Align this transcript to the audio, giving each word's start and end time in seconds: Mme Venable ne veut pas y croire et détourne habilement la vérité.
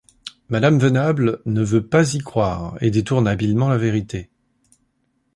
Mme 0.49 0.79
Venable 0.79 1.43
ne 1.45 1.61
veut 1.61 1.85
pas 1.85 2.15
y 2.15 2.17
croire 2.17 2.75
et 2.81 2.89
détourne 2.89 3.27
habilement 3.27 3.69
la 3.69 3.77
vérité. 3.77 4.31